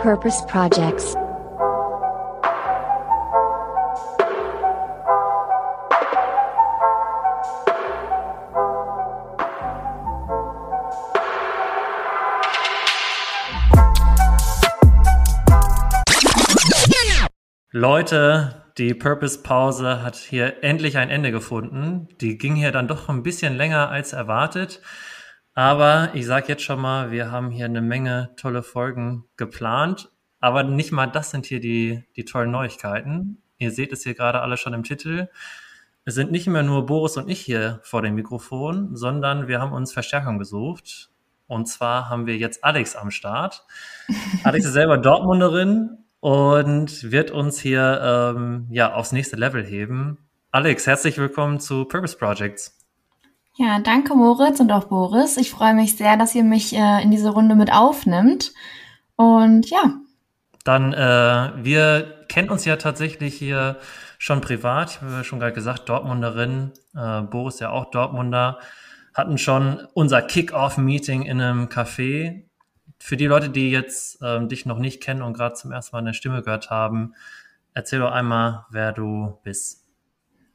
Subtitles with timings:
[0.00, 1.16] Purpose Projects.
[17.72, 22.06] Leute, die Purpose-Pause hat hier endlich ein Ende gefunden.
[22.20, 24.80] Die ging hier dann doch ein bisschen länger als erwartet.
[25.58, 30.08] Aber ich sage jetzt schon mal, wir haben hier eine Menge tolle Folgen geplant.
[30.38, 33.42] Aber nicht mal das sind hier die, die tollen Neuigkeiten.
[33.56, 35.28] Ihr seht es hier gerade alle schon im Titel.
[36.04, 39.72] Es sind nicht mehr nur Boris und ich hier vor dem Mikrofon, sondern wir haben
[39.72, 41.10] uns Verstärkung gesucht.
[41.48, 43.66] Und zwar haben wir jetzt Alex am Start.
[44.44, 48.00] Alex ist selber Dortmunderin und wird uns hier
[48.36, 50.18] ähm, ja aufs nächste Level heben.
[50.52, 52.77] Alex, herzlich willkommen zu Purpose Projects.
[53.60, 55.36] Ja, danke Moritz und auch Boris.
[55.36, 58.52] Ich freue mich sehr, dass ihr mich äh, in diese Runde mit aufnimmt.
[59.16, 59.94] Und ja.
[60.62, 63.78] Dann, äh, wir kennen uns ja tatsächlich hier
[64.16, 64.90] schon privat.
[64.90, 68.60] Ich habe ja schon gerade gesagt, Dortmunderin, äh, Boris ja auch Dortmunder,
[69.12, 72.44] hatten schon unser Kick-Off-Meeting in einem Café.
[73.00, 76.00] Für die Leute, die jetzt ähm, dich noch nicht kennen und gerade zum ersten Mal
[76.02, 77.14] eine Stimme gehört haben,
[77.74, 79.87] erzähl doch einmal, wer du bist.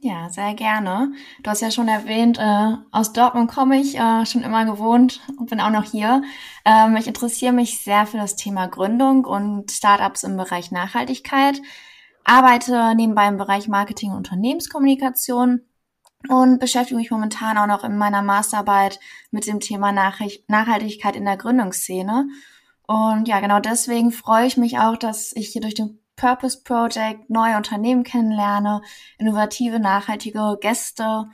[0.00, 1.12] Ja, sehr gerne.
[1.42, 5.48] Du hast ja schon erwähnt, äh, aus Dortmund komme ich, äh, schon immer gewohnt und
[5.48, 6.22] bin auch noch hier.
[6.66, 11.60] Ähm, ich interessiere mich sehr für das Thema Gründung und Startups im Bereich Nachhaltigkeit,
[12.24, 15.62] arbeite nebenbei im Bereich Marketing und Unternehmenskommunikation
[16.28, 19.00] und beschäftige mich momentan auch noch in meiner Masterarbeit
[19.30, 22.28] mit dem Thema Nachhaltigkeit in der Gründungsszene.
[22.86, 27.28] Und ja, genau deswegen freue ich mich auch, dass ich hier durch den Purpose Project
[27.28, 28.82] neue Unternehmen kennenlerne,
[29.18, 31.26] innovative, nachhaltige Gäste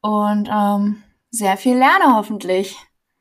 [0.00, 2.76] und ähm, sehr viel lerne hoffentlich.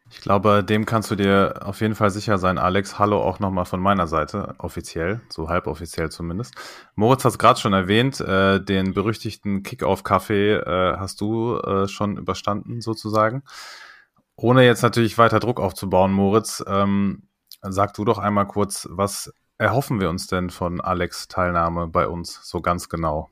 [0.10, 2.98] Ich glaube, dem kannst du dir auf jeden Fall sicher sein, Alex.
[2.98, 6.56] Hallo auch nochmal von meiner Seite, offiziell, so halboffiziell zumindest.
[6.95, 12.18] Moritz hat es gerade schon erwähnt, äh, den berüchtigten Kick-Off-Kaffee äh, hast du äh, schon
[12.18, 13.44] überstanden sozusagen.
[14.38, 17.23] Ohne jetzt natürlich weiter Druck aufzubauen, Moritz, ähm,
[17.61, 22.42] sag du doch einmal kurz, was erhoffen wir uns denn von Alex Teilnahme bei uns
[22.44, 23.30] so ganz genau?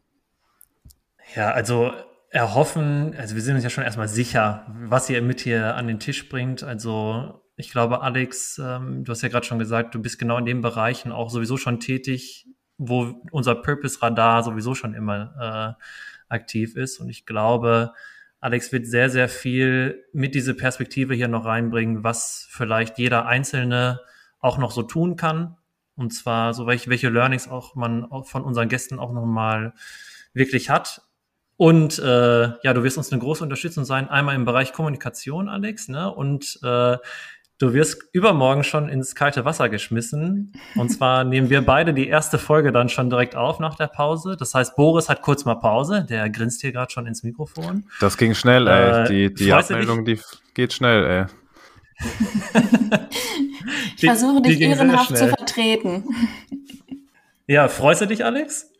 [1.35, 1.91] Ja, also
[2.29, 5.99] erhoffen, also wir sind uns ja schon erstmal sicher, was ihr mit hier an den
[5.99, 6.63] Tisch bringt.
[6.63, 10.45] Also ich glaube, Alex, ähm, du hast ja gerade schon gesagt, du bist genau in
[10.45, 12.47] den Bereichen auch sowieso schon tätig,
[12.77, 15.83] wo unser Purpose-Radar sowieso schon immer äh,
[16.33, 16.99] aktiv ist.
[16.99, 17.93] Und ich glaube,
[18.41, 24.01] Alex wird sehr, sehr viel mit dieser Perspektive hier noch reinbringen, was vielleicht jeder Einzelne
[24.39, 25.57] auch noch so tun kann,
[25.95, 29.73] und zwar so welche, welche Learnings auch man von unseren Gästen auch nochmal
[30.33, 31.01] wirklich hat.
[31.57, 35.87] Und äh, ja, du wirst uns eine große Unterstützung sein, einmal im Bereich Kommunikation, Alex,
[35.87, 36.13] ne?
[36.13, 36.97] Und äh,
[37.57, 40.51] du wirst übermorgen schon ins kalte Wasser geschmissen.
[40.75, 44.35] Und zwar nehmen wir beide die erste Folge dann schon direkt auf nach der Pause.
[44.37, 47.85] Das heißt, Boris hat kurz mal Pause, der grinst hier gerade schon ins Mikrofon.
[48.01, 49.03] Das ging schnell, ey.
[49.03, 50.19] Äh, die die Abmeldung, die
[50.53, 51.25] geht schnell, ey.
[53.95, 56.03] ich die, versuche dich ehrenhaft zu vertreten.
[57.47, 58.71] Ja, freust du dich, Alex?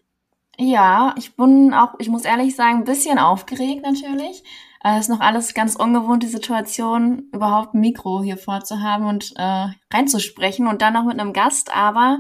[0.58, 4.44] Ja, ich bin auch, ich muss ehrlich sagen, ein bisschen aufgeregt natürlich.
[4.84, 9.68] Es ist noch alles ganz ungewohnt, die Situation, überhaupt ein Mikro hier vorzuhaben und äh,
[9.92, 12.20] reinzusprechen und dann noch mit einem Gast, aber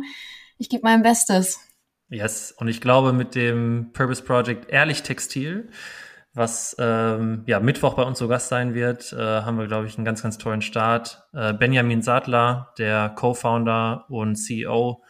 [0.57, 1.59] ich gebe mein Bestes.
[2.09, 5.69] Yes, und ich glaube, mit dem Purpose Project Ehrlich Textil
[6.35, 9.97] was ähm, ja Mittwoch bei uns zu Gast sein wird, äh, haben wir, glaube ich,
[9.97, 11.23] einen ganz, ganz tollen Start.
[11.33, 15.01] Äh, Benjamin Sadler, der Co-Founder und CEO,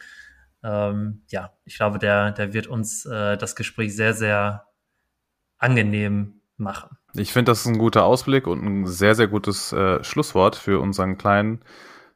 [0.62, 4.66] ähm, ja, ich glaube, der, der wird uns äh, das Gespräch sehr, sehr
[5.58, 6.96] angenehm machen.
[7.14, 10.80] Ich finde, das ist ein guter Ausblick und ein sehr, sehr gutes äh, Schlusswort für
[10.80, 11.62] unseren kleinen,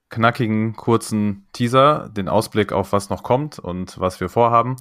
[0.09, 4.77] knackigen, kurzen Teaser, den Ausblick auf was noch kommt und was wir vorhaben.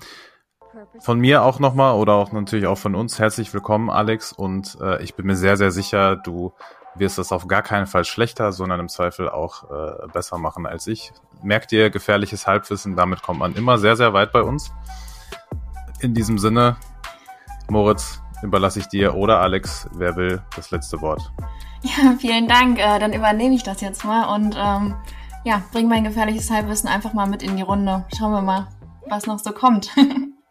[0.99, 4.31] Von mir auch nochmal oder auch natürlich auch von uns herzlich willkommen, Alex.
[4.31, 6.53] Und äh, ich bin mir sehr, sehr sicher, du
[6.95, 10.87] wirst das auf gar keinen Fall schlechter, sondern im Zweifel auch äh, besser machen als
[10.87, 11.11] ich.
[11.41, 14.71] Merkt ihr gefährliches Halbwissen, damit kommt man immer sehr, sehr weit bei uns.
[16.01, 16.77] In diesem Sinne,
[17.69, 21.31] Moritz, überlasse ich dir oder Alex, wer will, das letzte Wort.
[21.81, 22.79] Ja, vielen Dank.
[22.79, 24.95] Äh, dann übernehme ich das jetzt mal und ähm,
[25.45, 28.05] ja, bring mein gefährliches Halbwissen einfach mal mit in die Runde.
[28.17, 28.67] Schauen wir mal,
[29.07, 29.89] was noch so kommt.